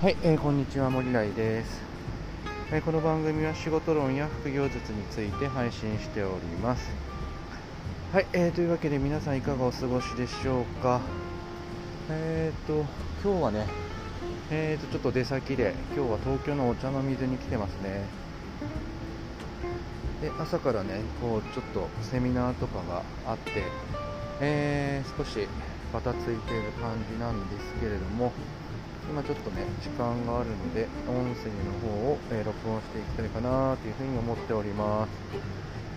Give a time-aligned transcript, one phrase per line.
[0.00, 1.82] はい、えーこんにちは森来です、
[2.72, 6.90] えーこの番組は仕事論や副業術について配信しております。
[8.10, 11.02] はい、えーというわけで皆さんいかがお過ごしでしょうか？
[12.08, 12.86] えーと
[13.22, 13.66] 今日はね
[14.50, 18.00] えーとちょっと出先で今日は東京のお茶の水に来てますね。
[20.22, 23.64] で朝からねこうちょっとセミナーとかがあって、
[24.40, 25.46] えー少し
[25.92, 28.32] バタついている感じなんですけれども
[29.08, 35.10] 今ちょっとね時間があるので音声の方を、えー録音していきたいかなというふうに思っております。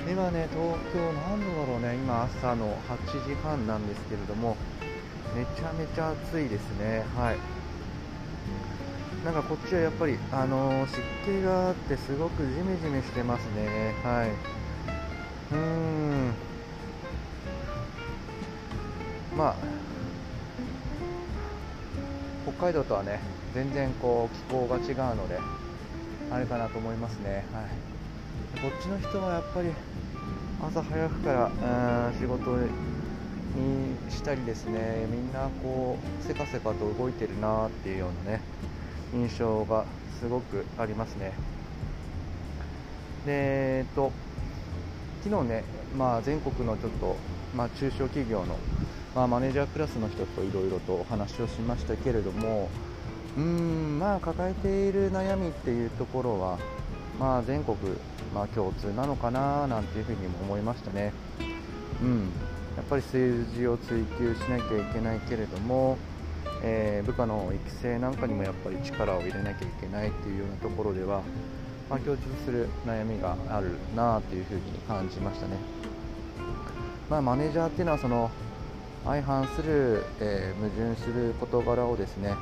[0.09, 4.57] 今ね東京何度だろうね今朝の8時半なんですけれども
[5.35, 7.05] めちゃめちゃ暑いですね。
[7.15, 7.37] はい。
[9.23, 13.95] なんかこっちはやっぱり、あのー湿気があってすごくジメジメしてますね。
[14.03, 14.29] はい。
[15.53, 16.33] うーん。
[19.37, 19.72] まあ
[22.63, 23.19] 北海道とはね
[23.53, 25.37] 全然こう気候が違うので
[26.31, 27.43] あれかなと思いますね。
[27.51, 27.65] はい。
[28.61, 29.69] こっちの人はやっぱり
[30.65, 32.69] 朝早くからうん仕事に
[34.09, 35.05] したりですね。
[35.11, 38.41] みんなこうせかせかと動いてるなっていうようなね
[39.13, 39.83] 印象が
[40.21, 41.33] すごくありますね。
[43.25, 44.09] でえっと
[45.21, 45.63] 昨日ね、
[45.97, 47.15] まあ、全国のちょっと、
[47.55, 48.57] まあ、中小企業の、
[49.15, 52.69] まあ、マネージャークラスの人といろいろとお話をしましたけれども
[53.37, 56.57] うーんまあ抱えている悩みっていうところは、
[57.19, 57.77] まあ、全国、
[58.33, 61.13] まあ、共通なのかななんていうふうにも思いましたね。
[62.01, 62.31] うん
[62.75, 65.95] やっぱり数字を追求しなきゃいけないけれども、
[66.63, 71.21] えー部下の育成なんかにもやっぱり力を入れなきゃいけないっていうようなところでは、
[71.87, 75.57] まあ、共通する悩みがあるなというふうに感じましたね。
[77.09, 78.31] まあ、マネージャーっていうのはその
[79.05, 82.35] 相反する、えー矛盾する事柄をですね、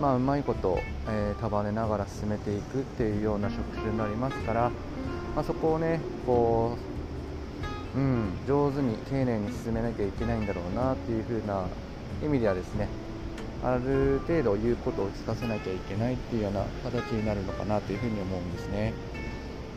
[0.00, 4.70] まあ、うまいこと、えー束ねながら進めていくっていうような職種になりますから、
[5.34, 6.76] まあ、そこをねこ
[7.94, 11.66] う、うん、上手に丁寧に進めなきゃいけないんだろうなっていう風な
[12.22, 12.88] 意味ではですね
[13.62, 18.92] ある程度言うことを聞かせなきゃいけないっていうような形になるのかなというふうに思うんですね。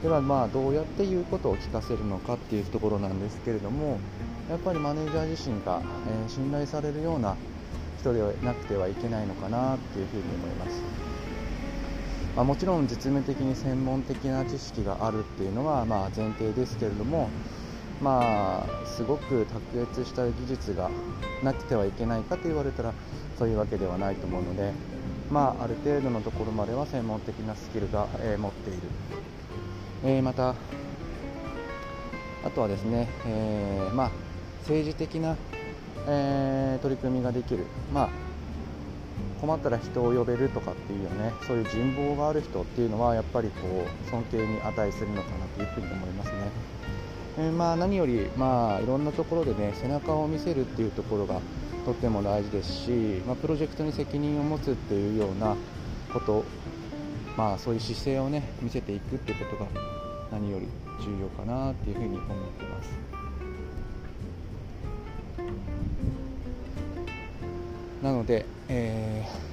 [0.01, 3.99] ではまあどうやって言うことを聞かせるのかっていうところなんですけれども
[4.49, 7.35] やっぱりマネージャー自身が、えー信頼されるような
[7.99, 10.81] 人ではなくてはいけないのかなっていうふうに思います、
[12.35, 17.29] まあ、もちろん実務的に専門的な知識があるっていうのはまあ前提ですけれども
[18.01, 20.91] まあすごく卓越した技術が
[21.43, 22.93] なくてはいけないかと言われたら
[23.37, 24.73] そういうわけではないと思うので
[25.29, 28.81] まあある程度のところまでは専門的なスキルが、えー持っている。
[30.03, 30.49] えーまた、
[32.45, 34.11] あとはですね、えーまあ、
[34.61, 35.35] 政治的な、
[36.07, 38.09] えー取り組みができる、まあ、
[39.41, 46.51] 困ったら人を呼べるとかっていうねそういう人望がある人っていうのはやっぱりこう尊敬に値するのかなというふうに思いますね。
[47.39, 51.39] えまあ、何より、まあ、いろんなところでね背中を見せるっていうところが
[51.85, 55.55] とっても大事ですし、まあ、プロジェクトに責任を持つっていうような
[56.11, 56.45] こと
[57.37, 59.69] まあそういう姿勢をね見せていくっていうことが
[60.31, 60.67] 何より
[60.99, 62.89] 重要かなっていうふうに思ってます。
[68.03, 69.47] なので、えー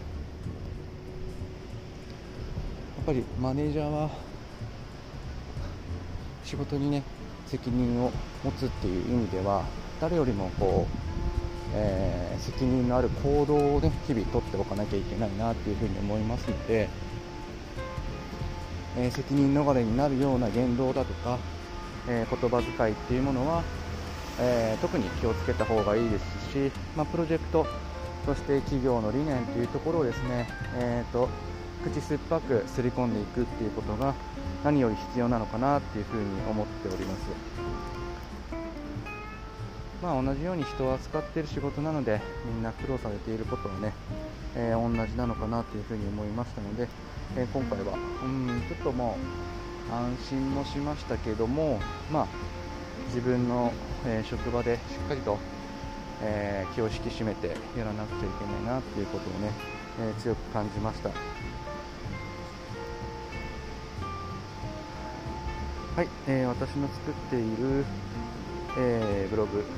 [3.06, 4.08] やっぱりマネージャーは
[6.42, 7.02] 仕事にね
[7.46, 8.10] 責任を
[8.42, 9.62] 持つっていう意味では
[10.00, 10.94] 誰よりもこう、
[11.74, 16.88] えー責任のある行動をね日々取っておかなきゃいけないなっていうふうに思いますので、
[18.96, 21.38] え責任逃れになるような言動だとか、
[22.08, 23.62] え言葉遣いっていうものは、
[24.38, 27.66] え特に気をつけた方がいいですし、ま、プロジェクト
[28.26, 31.28] そして企業の理念というところをですね、えーと
[31.84, 34.14] 口酸っぱくすり込んでいくっていうことが
[34.64, 37.64] 何より必要なのかなっていうふうに思っております。
[40.02, 43.94] まあ、同じように人を扱っている仕事なのでみんな苦労されていることはね、
[44.54, 46.90] えー同じなのかなというふうに思いましたので、
[47.34, 49.18] えー今回はうんちょっとも
[49.88, 52.28] う安心もしましたけども、まあ、
[53.06, 53.74] 自分の、
[54.04, 55.42] え職場でしっかりと、
[56.20, 59.58] え気を引き締めてやらなくちゃいけないなっていうことをね、
[59.98, 61.14] え強く感じました。
[65.96, 67.86] はい、えー私の作っている、
[68.76, 69.70] えーブログ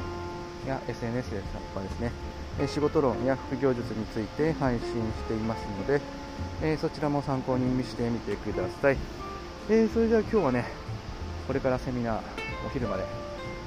[0.66, 2.12] や SNS とかですね、
[2.58, 6.00] えー仕事論や副業術について配信していますので、
[6.62, 8.98] えーそちらも参考にしてみてください。
[9.68, 10.64] えーそれでは今日はね、
[11.46, 12.22] これからセミナー、
[12.66, 13.04] お昼まで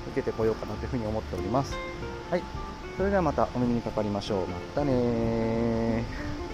[0.07, 1.75] 受けてこようかなというふうに思っております。
[2.30, 2.44] はい、
[2.98, 4.48] それではまたお耳にかかりましょう。
[4.48, 6.49] またねー